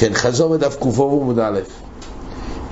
[0.00, 1.60] כן, חזור בדף ק"ו עמוד א'.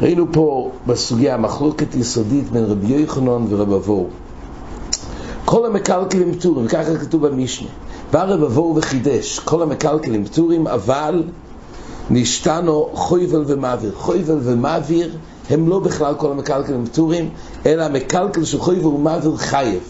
[0.01, 4.07] ראינו פה בסוגיה מחלוקת יסודית בין רבי יוחנן ורב אבוהו.
[5.45, 7.69] כל המקלקלים פטורים, וככה כתוב במשנה.
[8.13, 11.23] בא רב אבוהו וחידש, כל המקלקלים פטורים, אבל
[12.11, 13.93] נשתנו חויבל ומעביר.
[13.97, 15.17] חויבל ומעביר
[15.51, 17.31] הם לא בכלל כל המקלקלים פטורים,
[17.67, 19.81] אלא המקלקל של חויבל ומעביר חייב.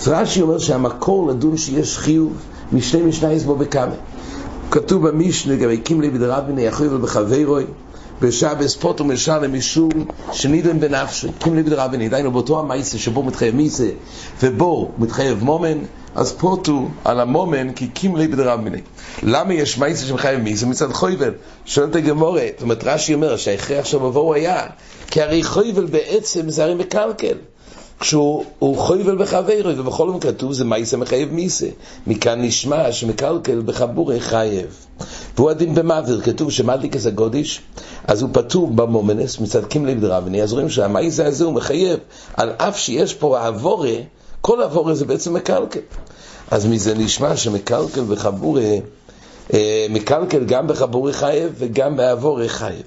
[0.00, 2.32] אז רש"י אומר שהמקור לדון שיש חיוב
[2.72, 3.94] משני משנייס בו בכמה.
[4.70, 7.64] כתוב במשנה, גם הקים לי בדרביני יחויבל בחברוי,
[8.20, 9.90] בשבס פוטו משלם משום
[10.32, 13.88] שנידם בנפשי, הקים לי בדרביני, דיינו באותו המייסה שבו מתחייב מיסה
[14.42, 15.78] ובו מתחייב מומן,
[16.14, 18.80] אז פוטו על המומן כי הקים לי בדרביני.
[19.22, 20.66] למה יש מייסה שמחייב מיסה?
[20.66, 21.32] מצד חויבל,
[21.64, 24.66] שואלת הגמורה, זאת אומרת רש"י אומר שההכרח בבואו היה,
[25.10, 27.36] כי הרי חויבל בעצם זה הרי מקלקל.
[28.00, 31.66] כשהוא חויבל בחברו, ובכל מקום כתוב זה מייסה מחייב מיסה.
[32.06, 34.86] מכאן נשמע שמקלקל בחבורי חייב.
[35.36, 37.60] והוא הדין במעביר, כתוב שמדליק הגודיש,
[38.04, 41.98] אז הוא פטור במומנס מצד קימלי בדרבני, אז רואים שהמייסה הזה הוא מחייב,
[42.36, 43.94] על אף שיש פה העבורה,
[44.40, 45.80] כל העבורה זה בעצם מקלקל.
[46.50, 48.80] אז מזה נשמע שמקלקל בחבורי,
[49.54, 52.82] אה, מקלקל גם בחבורי חייב וגם בעבורי חייב.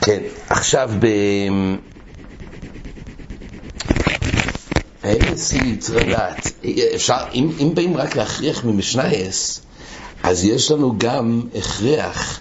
[0.00, 1.06] כן, עכשיו ב...
[5.02, 6.52] האמסי צריך לדעת,
[6.94, 9.60] אפשר, אם, אם באים רק להכריח ממשנייס,
[10.22, 12.40] אז יש לנו גם הכרח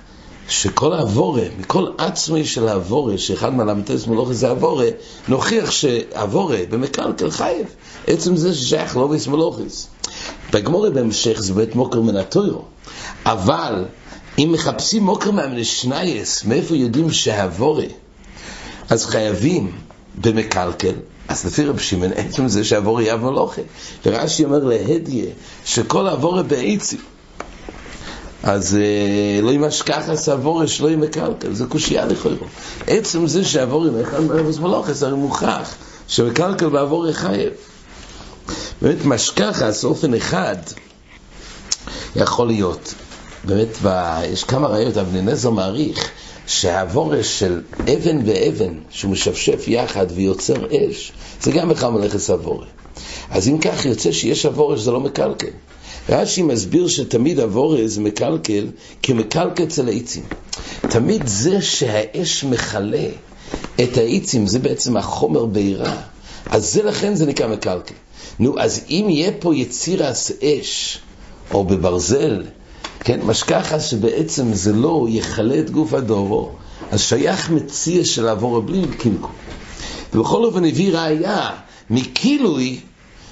[0.49, 4.87] שכל העבורה, מכל עצמי של העבורה, שאחד מהלמטס מלוכה זה העבורה,
[5.27, 7.67] נוכיח שהעבורה במקלקל חייב,
[8.07, 9.87] עצם זה ששייך לא ביס מלוכס.
[10.53, 12.63] בגמורה בהמשך זה בית מוקר מן הטוירו,
[13.25, 13.85] אבל
[14.39, 17.85] אם מחפשים מוקר מהמשנייס, מאיפה יודעים שהעבורה,
[18.89, 19.71] אז חייבים
[20.21, 20.93] במקלקל,
[21.30, 23.61] אז לפי רב שמעון, עצם זה שעבור יב מלוכה.
[24.05, 25.25] ורש"י אומר להדיה,
[25.66, 26.97] שכל עבור בעצי.
[28.44, 32.47] אז אה, לא ימש ככה סבור שלא ימקלקל, זה קושייה לכאורה.
[32.88, 35.75] עצם זה שעבור עם אחד מאבוס מלוכס, הרי מוכח
[36.08, 37.49] שמקלקל בעבור חייב.
[38.82, 40.58] באמת משכחס אופן אחד
[42.15, 42.93] יכול להיות.
[43.43, 43.77] באמת,
[44.23, 46.09] יש כמה ראיות, אבני נזר מעריך
[46.49, 51.11] שהבורש של אבן ואבן, שהוא משפשף יחד ויוצר אש,
[51.42, 52.65] זה גם בכלל מלאכת אבורה.
[53.30, 55.48] אז אם כך יוצא שיש אבורש זה לא מקלקל.
[56.09, 58.67] רש"י מסביר שתמיד אבורש זה מקלקל
[59.04, 60.23] כמקלקל אצל העצים.
[60.82, 63.08] תמיד זה שהאש מכלה
[63.83, 66.02] את העצים, זה בעצם החומר בעירה.
[66.49, 67.95] אז זה לכן זה נקרא מקלקל.
[68.39, 70.11] נו, אז אם יהיה פה יציר
[70.43, 70.99] אש,
[71.54, 72.43] או בברזל,
[72.99, 76.52] כן, משכחה שבעצם זה לא יכלה את גוף הדורו,
[76.92, 79.30] אז שייך מציע של עבור בלי קינקו.
[80.14, 81.52] ובכל אופן הביא ראייה
[81.89, 82.80] מכילוי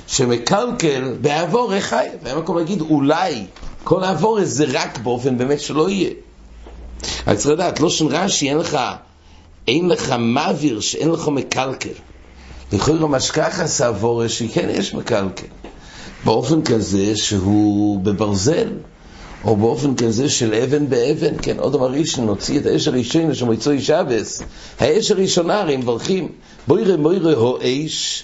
[0.07, 2.07] שמקלקל בעבור חי.
[2.23, 3.45] והיה מקום להגיד אולי
[3.83, 6.09] כל העבור זה רק באופן באמת שלא יהיה.
[7.25, 8.77] אז צריך לדעת, לא שם רש"י, אין לך,
[9.67, 11.89] אין לך מעביר שאין לך מקלקל.
[12.73, 15.47] לכאורה משכחה סעבור שכן יש מקלקל.
[16.25, 18.67] באופן כזה שהוא בברזל.
[19.43, 23.81] או באופן כזה של אבן באבן, כן, עוד אמר ראשון, נוציא את האש הראשונה שמועצוי
[23.81, 24.41] שבס.
[24.79, 26.29] האש הראשונה, הרי מברכים,
[26.67, 28.23] בוירה מוירה הו אש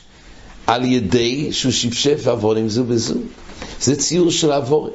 [0.68, 3.16] על ידי שהוא שפשף עוונים זו בזו.
[3.82, 4.92] זה ציור של עבורי.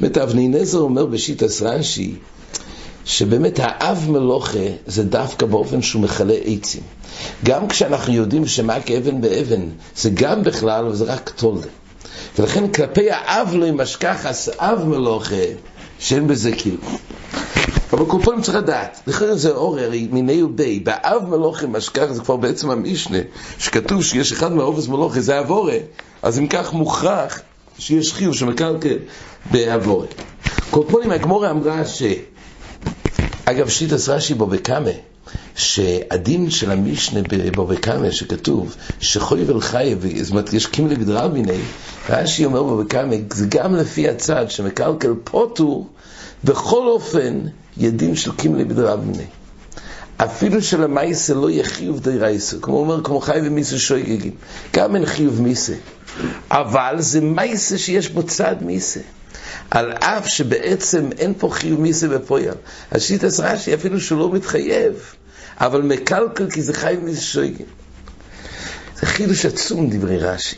[0.00, 2.14] באמת אבני נזר אומר בשיטס רש"י,
[3.04, 6.82] שבאמת האב מלוכה זה דווקא באופן שהוא מכלה עצים.
[7.44, 9.60] גם כשאנחנו יודעים שמה כאבן באבן,
[9.96, 11.68] זה גם בכלל, וזה רק תולדה.
[12.38, 14.26] ולכן כלפי האב לא ימשכח
[14.58, 15.34] אב מלוכה,
[15.98, 16.78] שאין בזה כאילו.
[17.92, 22.36] אבל פעם צריך לדעת, לכן זה אור הרי מיני ובי, באב מלוכה משכח זה כבר
[22.36, 23.18] בעצם המשנה,
[23.58, 25.76] שכתוב שיש אחד מהאובס מלוכה, זה אבורה,
[26.22, 27.40] אז אם כך מוכרח
[27.78, 28.96] שיש חיוב שמקלקל
[29.50, 30.06] באבורה.
[30.70, 32.02] פעם הגמורה אמרה ש...
[33.44, 34.90] אגב, שיטס רש"י בו בקמה,
[35.56, 37.20] שהדין של המשנה
[37.56, 41.58] בבקמה שכתוב שחויבל חי, זאת אומרת יש קימלי בדרביני,
[42.08, 45.86] רש"י אומר בבקמה, זה גם לפי הצד שמקלקל פוטו,
[46.44, 47.40] בכל אופן
[47.76, 49.24] ידין של קימלי בדרביני.
[50.16, 54.32] אפילו שלמייסה לא יהיה חיוב דיירייסה, כמו אומר, כמו חי ומיסה שויגגים,
[54.72, 55.74] גם אין חיוב מיסה,
[56.50, 59.00] אבל זה מייסה שיש בו צד מיסה.
[59.70, 62.54] על אף שבעצם אין פה חיוב מיסה בפויל.
[62.92, 65.14] השיטס רש"י אפילו שהוא לא מתחייב,
[65.60, 67.66] אבל מקלקל כי זה חייב מיסה שויגים.
[69.00, 70.56] זה חידוש עצום דברי רש"י.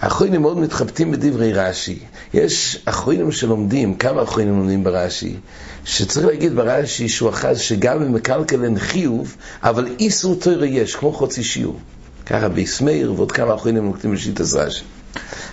[0.00, 1.98] האחרונים מאוד מתחבטים בדברי רש"י.
[2.34, 5.36] יש אחרונים שלומדים, כמה אחרונים לומדים ברש"י,
[5.84, 11.44] שצריך להגיד ברש"י שהוא אחז שגם במקלקל אין חיוב, אבל איסור תוירה יש, כמו חוצי
[11.44, 11.80] שיעור.
[12.26, 14.84] ככה ביסמאיר ועוד כמה אחרונים נוקטים בשיטת רש"י.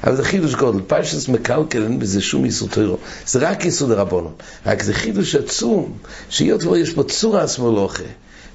[0.03, 4.33] אבל זה חידוש גודל, פשטס מקלקל, אין בזה שום איסור טרור, זה רק איסור דרבנון,
[4.65, 5.97] רק זה חידוש עצום,
[6.29, 8.03] שהיות יש פה צורה שמאלוכה,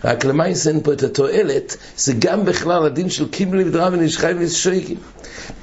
[0.05, 4.97] רק למעשה אין פה את התועלת, זה גם בכלל הדין של קימלי ודרב ונשחי ושויקים.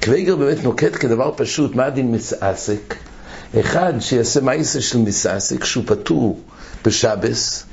[0.02, 2.94] קוויגר באמת נוקט כדבר פשוט, מה הדין מסעסק?
[3.60, 6.40] אחד שיעשה מעשה של מסעסק, שהוא פטור
[6.84, 7.64] בשבס,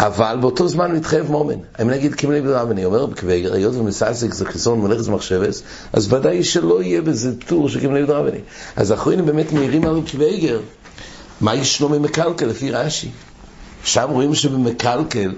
[0.00, 1.58] אבל באותו זמן מתחייב מומן.
[1.82, 5.62] אם נגיד קימלי ודרב, אני אומר בקוויגר, היות ומסעסק זה חיסון מלאכת מחשבס,
[5.92, 8.26] אז ודאי שלא יהיה בזה טור של קימלי ודרב.
[8.76, 10.60] אז האחרונים באמת מעירים על קוויגר,
[11.40, 13.08] מה ישנו ממקלקל לפי רש"י?
[13.84, 15.32] שם רואים שבמקלקל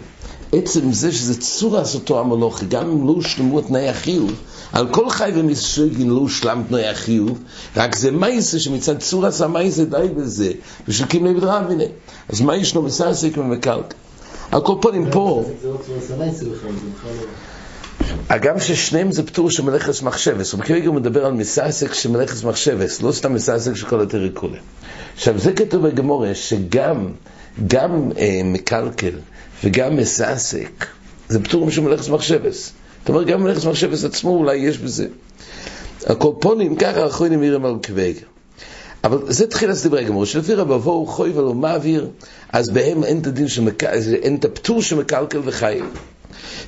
[0.52, 4.32] עצם זה שזה צורס אותו המלוכי, גם אם לא הושלמו תנאי החיוב,
[4.72, 7.38] על כל חי ומסוגין לא הושלם תנאי החיוב,
[7.76, 10.52] רק זה מייסה שמצד צורס המייסה די בזה,
[10.88, 11.84] ושלקים לבד רביני.
[12.28, 13.94] אז מה ישנו מסעסק ומקלק?
[14.50, 15.44] על כל פנים פה...
[18.28, 23.02] הגם ששניהם זה פטור של מלאכת מחשבס, ובכלל הוא מדבר על מסעסק של מלאכת מחשבס,
[23.02, 24.58] לא סתם מסעסק של כל הטריקולה.
[25.14, 27.08] עכשיו זה כתוב בגמורה, שגם
[27.66, 29.12] גם אה, מקלקל
[29.64, 30.86] וגם מסעסק,
[31.28, 32.72] זה פטור משום מלאכת מחשבס.
[33.00, 35.06] זאת אומרת, גם מלאכת מחשבס עצמו אולי יש בזה.
[36.06, 38.26] הקורפונים, ככה האחרונים נראים על קוויגר.
[39.04, 42.08] אבל זה תחילת דברי גמור, שלפי רבבו חוי ולא מעביר,
[42.52, 43.84] אז בהם אין את הדין שמק...
[44.22, 45.80] אין את הפטור שמקלקל וחי.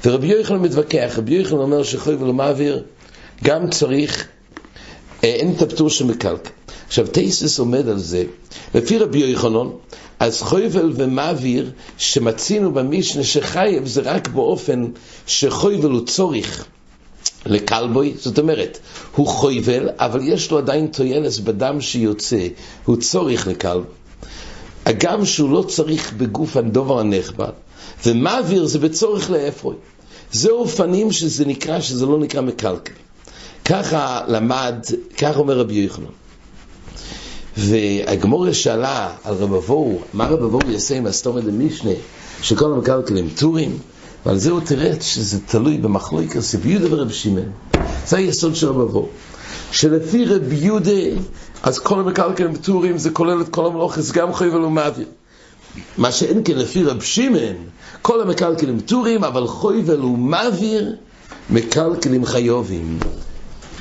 [0.05, 2.85] ורבי יוחנן מתווכח, רבי יוחנן אומר שחוי ולא מעביר,
[3.45, 4.27] גם צריך,
[5.25, 6.51] אה, אין את הפטור שמקלקל.
[6.93, 8.25] עכשיו טייסס עומד על זה,
[8.75, 9.69] לפי רבי יוחנן,
[10.21, 14.85] אז חויבל ומעביר שמצינו במשנה שחייב זה רק באופן
[15.27, 16.67] שחויבל הוא צורך
[17.47, 18.79] לקלבוי, זאת אומרת,
[19.17, 22.49] הוא חויבל, אבל יש לו עדיין טוילס בדם שיוצא,
[22.85, 23.85] הוא צורך לקלב.
[24.87, 27.53] הגם שהוא לא צריך בגוף הדובר הנכבד,
[28.07, 29.77] ומעביר זה בצורך לאפרוי.
[30.33, 32.93] זה אופנים שזה נקרא, שזה לא נקרא מקלקל.
[33.65, 34.77] ככה למד,
[35.19, 36.22] כך אומר רבי יוחנן.
[37.57, 41.91] והגמורה שאלה על רב אבוהו, מה רב אבוהו יעשה עם הסתומת למשנה,
[42.43, 43.79] שכל המקלקלים טורים,
[44.27, 47.51] ועל זה הוא תראה שזה תלוי במחלוקס רבי יהודה ורב שמעון.
[48.07, 49.09] זה היסוד של רב אבוהו.
[49.73, 51.01] שלפי רב יהודה,
[51.63, 55.07] אז כל המקלקלים טורים זה כולל את כל המלוכס, גם חייבל ומעביר.
[55.99, 57.57] מה שאין כן לפי רב שמעון,
[58.03, 60.97] כל המקלקלים טורים, אבל חייבל ומעביר,
[61.51, 62.99] מקלקלים חיובים.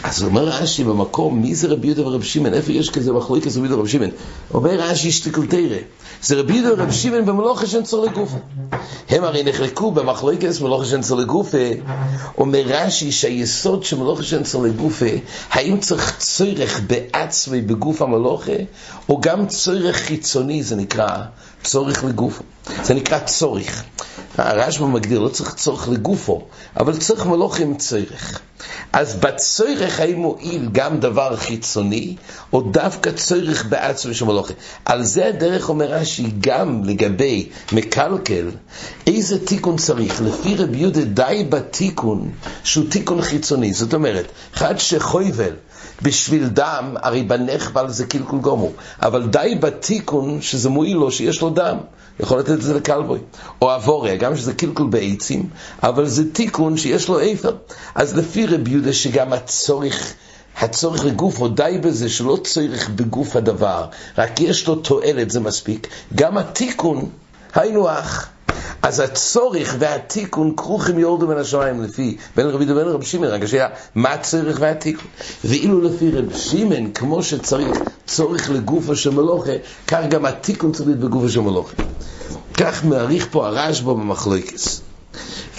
[0.04, 2.54] אז אומר רש"י במקום, מי זה רבי יהודה ורב שמעון?
[2.54, 4.10] איפה יש כזה מחלוקת רבי יהודה ורב שמעון?
[4.54, 5.78] אומר רש"י תרא,
[6.24, 8.38] זה רבי יהודה ורב שמעון במלוכה שאין צור לגופה.
[9.10, 11.58] הם הרי נחלקו במחלוקת מלוכה שאין צור לגופה.
[12.38, 15.06] אומר רש"י שהיסוד של מלוכה שאין צור לגופה,
[15.52, 18.52] האם צריך צורך בעצמי בגוף המלוכה,
[19.10, 21.18] או גם צורך חיצוני, זה נקרא
[21.64, 22.44] צורך לגופו.
[22.84, 23.84] זה נקרא צורך.
[24.38, 26.42] הרשב"א מגדיר, לא צריך צורך לגופו,
[26.80, 28.40] אבל צריך מלוכה עם צורך.
[28.94, 32.16] אז בצורך האם מועיל גם דבר חיצוני,
[32.54, 34.54] או דווקא צורך בעצמי של מלוכה.
[34.86, 38.50] על זה הדרך אומר רש"י, גם לגבי מקלקל,
[39.08, 40.22] איזה תיקון צריך?
[40.22, 42.32] לפי רבי יהודה די בתיקון
[42.64, 43.74] שהוא תיקון חיצוני.
[43.74, 45.54] זאת אומרת, אחד שחויבל
[46.02, 51.50] בשביל דם, הרי בנחבל זה קלקול גומור, אבל די בתיקון שזה מועיל לו שיש לו
[51.50, 51.78] דם.
[52.20, 53.20] יכול לתת את זה לקלבוי.
[53.62, 55.50] או אבוריה, גם שזה קלקול בעצים,
[55.84, 57.56] אבל זה תיקון שיש לו איפר.
[57.96, 60.14] אז לפי רבי יהודה שגם הצורך,
[60.58, 63.86] הצורך לגוף, או די בזה שלא צורך בגוף הדבר,
[64.18, 65.88] רק יש לו תועלת, זה מספיק.
[66.16, 67.10] גם התיקון,
[67.56, 68.30] היינו אח.
[68.82, 73.44] אז הצורך והתיקון כרוכים יורדו מן השמיים לפי בין רבי דוד ובין רבי שמעון, רק
[73.44, 75.08] השאלה, מה הצורך והתיקון?
[75.46, 79.52] ואילו לפי רבי שמעון, כמו שצריך צורך לגופו של מלוכה,
[79.88, 81.76] כך גם התיקון צריך להיות בגופו של מלוכה.
[82.58, 84.82] כך מעריך פה הרשב"א במחלוקס.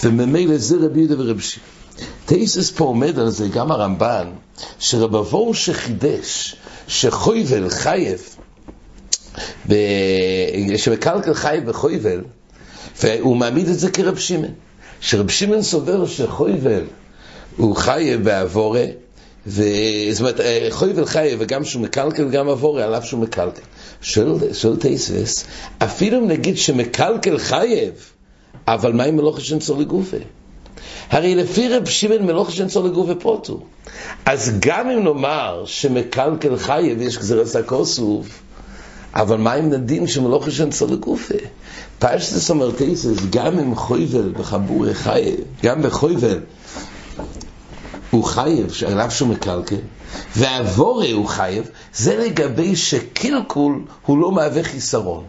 [0.03, 1.73] וממילא זה רבי יהודה ורבי שמעון.
[2.25, 4.27] תאיסס פה עומד על זה גם הרמב"ן,
[4.79, 6.55] שרב אבור שחידש,
[6.87, 8.35] שחויבל חייב,
[10.77, 12.21] שמקלקל חייב בחויבל,
[13.03, 14.51] והוא מעמיד את זה כרב שמעון.
[15.01, 16.83] שרב שמעון סובר שחויבל
[17.57, 18.85] הוא חייב בעבורה,
[19.47, 19.63] ו...
[20.11, 23.61] זאת אומרת, אה, חויבל חייב וגם שהוא מקלקל גם עבורה, על אף שהוא מקלקל.
[24.01, 25.45] שואל תייסס,
[25.77, 27.93] אפילו אם נגיד שמקלקל חייב,
[28.67, 30.17] אבל מה עם מלוכה שנצור לגופה?
[31.09, 33.59] הרי לפי רב שמעון מלוכה שנצור לגופה פוטו.
[34.25, 38.42] אז גם אם נאמר שמקלקל חייב יש גזירת הכוסוף,
[39.15, 41.33] אבל מה עם נדין שמלוכה שנצור לגופה?
[41.99, 46.39] פשטס אומר תייסס, גם אם חויבל בחבור חייב, גם בחויבל
[48.11, 49.75] הוא חייב, עליו שהוא מקלקל,
[50.35, 55.23] והבורא הוא חייב, זה לגבי שקלקול הוא לא מהווה חיסרון.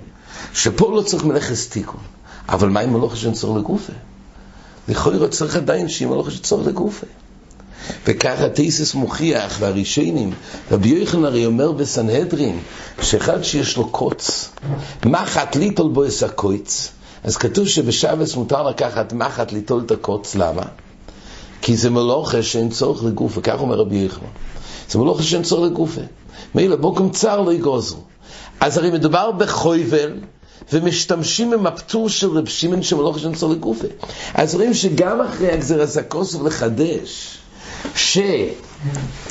[0.54, 2.00] שפה לא צריך מלאכת תיקון.
[2.48, 3.92] אבל מה אם מלאכה צורך לגופה?
[4.88, 7.06] לכאורה צריך עדיין שיהיה מלאכה שצורך לגופה.
[8.06, 10.32] וככה תייסס מוכיח, והראשונים,
[10.70, 12.58] רבי יוחנן הרי אומר בסנהדרין,
[13.02, 14.50] שאחד שיש לו קוץ,
[15.06, 16.90] מחט ליטול בו את הקוץ,
[17.24, 20.62] אז כתוב שבשבס מותר לקחת מחט ליטול את הקוץ, למה?
[21.62, 24.28] כי זה מלוכה שאין צורך לגופה, כך אומר רבי יוחנן.
[24.90, 26.00] זה מלוכה שאין צורך לגופה.
[26.54, 27.96] מילא בוקם צר לא יגוזו.
[28.60, 30.12] אז הרי מדובר בחויבל,
[30.72, 33.86] ומשתמשים עם הפטור של רב שמעון שמלוכה שאין צורך לגופה.
[34.34, 37.38] אז רואים שגם אחרי הגזירת הכוסף לחדש,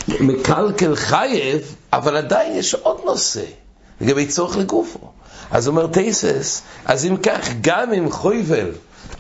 [0.08, 3.44] שמקלקל חייב, אבל עדיין יש עוד נושא,
[4.02, 5.00] לגבי צורך לגופו.
[5.52, 8.72] אז אומר תייסס, אז אם כך, גם אם חויבל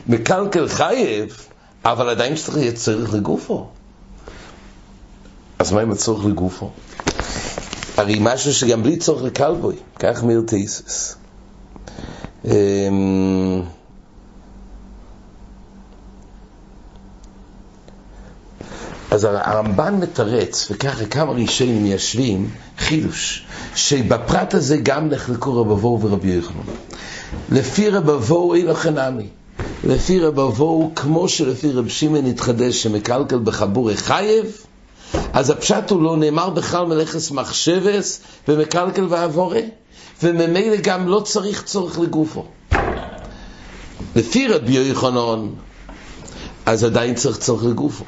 [0.08, 1.38] מקלקל חייב,
[1.86, 3.68] אבל עדיין יהיה צורך לגופו.
[5.60, 6.70] אז מה עם הצורך לגופו?
[7.98, 11.16] הרי משהו שגם בלי צורך לקלבוי, כך מיר תייסס.
[19.14, 26.62] אז הרמב"ן מתרץ, וככה כמה ראשונים מיישבים, חידוש, שבפרט הזה גם נחלקו רבבו ורבי יוחנן.
[27.52, 29.28] לפי רבבו אין לכן עמי.
[29.84, 34.46] לפי רבבו, כמו שלפי רב שמעון התחדש שמקלקל בחבורי חייב,
[35.34, 39.62] אז הפשט הוא לא נאמר בכלל מלאכס מחשבס ומקלקל ועבורה,
[40.24, 42.46] וממילא גם לא צריך צורך לגופו.
[44.16, 45.48] לפי רבי יוחנן,
[46.66, 48.04] אז עדיין צריך צורך לגופו.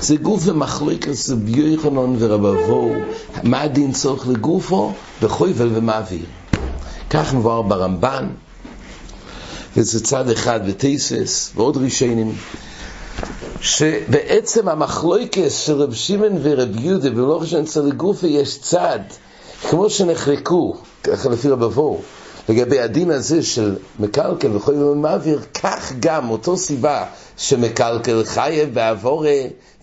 [0.00, 2.92] זה גוף זה ביוחנן ורבבו,
[3.42, 4.92] מה הדין צורך לגופו?
[5.22, 6.26] בחויבל ומעביר.
[7.10, 8.28] כך מבואר ברמב"ן,
[9.76, 12.34] וזה צד אחד בתייסס, ועוד רישיינים,
[13.60, 19.00] שבעצם המחלוקס של רב שמעון ורב יהודה ולא חשבון אצל לגופו יש צד,
[19.70, 22.00] כמו שנחלקו, ככה לפי רבבו,
[22.48, 27.04] לגבי הדין הזה של מקלקל וחוי ומעביר, כך גם, אותו סיבה
[27.36, 29.36] שמקלקל חייב בעבורה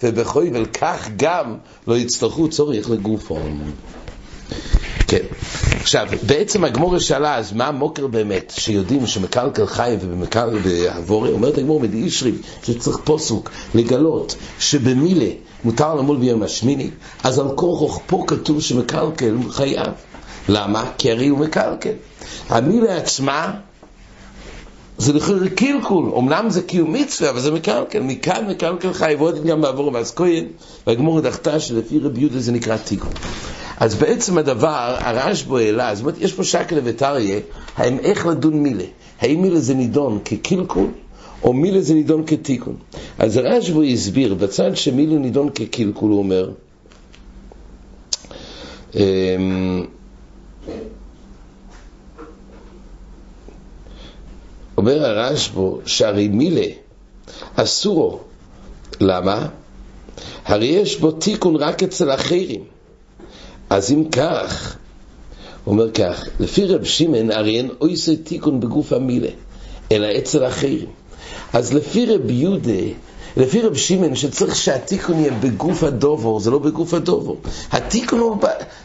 [0.03, 3.39] ובחוי, כך גם לא יצטרכו צורך לגופו.
[5.07, 5.23] כן.
[5.81, 11.79] עכשיו, בעצם הגמור שאלה, אז מה המוקר באמת, שיודעים שמקלקל חי ובמקלקל בעבורה, אומרת הגמור
[11.79, 12.31] מדאישרי,
[12.63, 15.31] שצריך פוסוק לגלות שבמילה
[15.63, 16.89] מותר למול ביום השמיני,
[17.23, 20.10] אז על כורחו פה כתוב שמקלקל חייב.
[20.51, 20.91] למה?
[20.97, 21.93] כי הרי הוא מקלקל.
[22.49, 23.51] המילה עצמה
[24.97, 29.61] זה לכאורה קלקול, אמנם זה קיום מצווה, אבל זה מקלקל, מכאן מקלקל חי, ועוד גם
[29.61, 30.45] בעבור ואז כהן,
[30.87, 33.11] והגמור דחתה שלפי רבי יהודה זה נקרא תיקון.
[33.77, 37.39] אז בעצם הדבר, הרשב"א העלה, זאת אומרת, יש פה שקל וטריה,
[37.77, 38.83] האם איך לדון מילה?
[39.21, 40.87] האם מילה זה נידון כקלקול,
[41.43, 42.75] או מילה זה נידון כתיקון?
[43.19, 46.51] אז הרשב"א הסביר, בצד שמילה נידון כקלקול, הוא אומר,
[48.95, 49.85] אמ,
[54.77, 56.65] אומר הרשב"א שהרי מילה
[57.55, 58.19] אסורו,
[59.01, 59.47] למה?
[60.45, 62.63] הרי יש בו תיקון רק אצל אחרים.
[63.69, 64.77] אז אם כך,
[65.63, 69.29] הוא אומר כך, לפי רב שמעון הרי אין אויסי תיקון בגוף המילה,
[69.91, 70.89] אלא אצל אחרים.
[71.53, 72.83] אז לפי רב יהודה,
[73.37, 77.37] לפי רב שמעון שצריך שהתיקון יהיה בגוף הדובור, זה לא בגוף הדובור.
[77.71, 78.37] התיקון הוא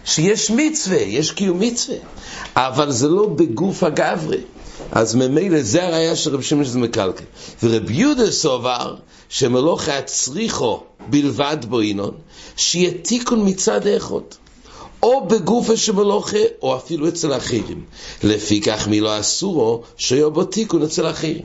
[0.05, 1.97] שיש מצווה, יש קיום מצווה,
[2.57, 4.41] אבל זה לא בגוף הגברי.
[4.93, 7.25] אז ממילא זה הראייה של רב שמעון שזה מקלקל.
[7.63, 8.97] ורב יהודה סובר
[9.29, 12.15] שמלוך הצריחו בלבד בו ינון,
[12.57, 14.37] שיהיה תיקון מצד האחות.
[15.07, 17.83] או בגופה שמלוכה, או אפילו אצל אחרים.
[18.23, 21.41] לפי כך מי לא אסורו, שיהיה בו תיקון אצל אחרים.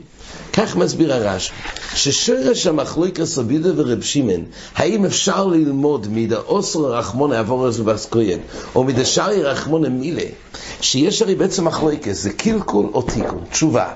[0.52, 1.52] כך מסביר הרש"י,
[1.94, 8.38] ששרש המחלוקס רבידה ורב שמעון, האם אפשר ללמוד מידה אוסר רחמון העבור הזה בסקוין,
[8.74, 10.28] או מידה שרי רחמון המילה,
[10.80, 13.88] שיש הרי בעצם מחלוקס, זה קלקול או תיקון, תשובה.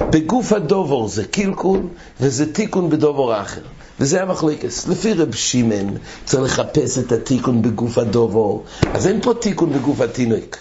[0.00, 1.80] בגוף הדובור זה קלקול,
[2.20, 3.60] וזה תיקון בדובור אחר.
[4.00, 4.88] וזה המחלוקס.
[4.88, 8.62] לפי רב שמעון צריך לחפש את התיקון בגוף הדובו,
[8.94, 10.56] אז אין פה תיקון בגוף התינוק.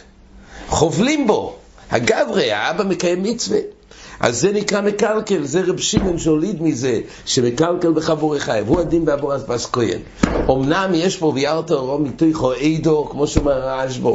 [0.69, 1.55] חובלים בו.
[1.91, 3.59] הגברי, האבא מקיים מצווה.
[4.19, 9.41] אז זה נקרא מקלקל, זה רב שמעון שהוליד מזה, שמקלקל בחבורי חייב, הוא הדין באבורס
[9.41, 9.99] בס כהן.
[10.49, 14.09] אמנם יש פה ויארת אורו מתוכו עדו, כמו שאומר הרשב"א,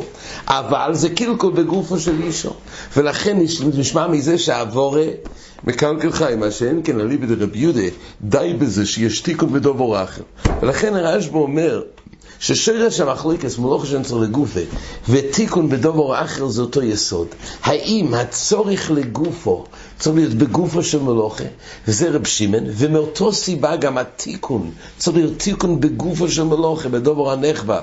[0.48, 2.52] אבל זה קלקול בגופו של אישו.
[2.96, 3.38] ולכן
[3.74, 5.06] נשמע מזה שהאבורה
[5.64, 7.80] מקלקל חי, מה שאין כן אליבא דרב יהודה,
[8.22, 10.22] די בזה שיש תיקון בדובור אחר.
[10.62, 11.82] ולכן הרשב"א אומר,
[12.42, 14.60] ששרש המחלוקס מלוך שנצר לגופה
[15.08, 17.26] ותיקון בדובור אחר זה אותו יסוד.
[17.62, 19.64] האם הצורך לגופו
[19.98, 21.44] צריך להיות בגופו של מלוכה,
[21.88, 27.80] וזה רב שמעון, ומאותו סיבה גם התיקון צריך להיות תיקון בגופו של מלוכה, בדובור הנכבה.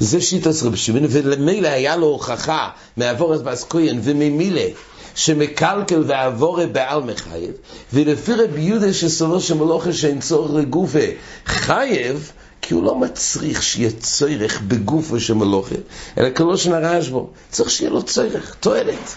[0.00, 4.66] זה שיטת רב שמעון, ולמילא היה לו הוכחה מעבור את באסקוין וממילה
[5.14, 7.50] שמקלקל ועבורה בעל מחייב,
[7.92, 10.98] ולפי רבי יהודה שסובר שמלוכה שאין צורך לגופה
[11.46, 15.74] חייב, כי הוא לא מצריך שיהיה צורך בגופו של מלוכה,
[16.18, 17.30] אלא כלא שנרעש בו.
[17.50, 19.14] צריך שיהיה לו צורך, תועלת.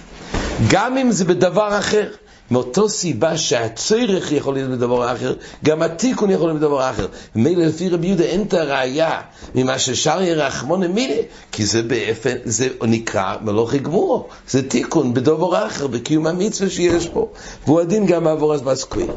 [0.70, 2.10] גם אם זה בדבר אחר.
[2.52, 5.34] מאותו סיבה שהצורך יכול להיות בדבר אחר,
[5.66, 7.08] גם התיקון יכול להיות בדבר אחר.
[7.36, 9.22] מילא לפי רבי יהודה אין את הראייה
[9.56, 15.88] ממה ששר ירחמון מילא, כי זה באפן, זה נקרא מלוכי גמורו, זה תיקון בדבר אחר,
[15.88, 17.30] בקיום המצווה שיש פה.
[17.66, 19.08] והוא הדין גם בעבור אז בסקוויר.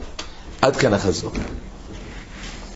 [0.63, 1.31] עד כאן החזור.